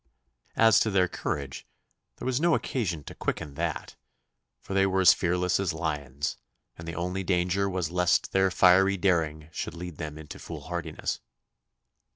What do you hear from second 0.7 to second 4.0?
to their courage, there was no occasion to quicken that,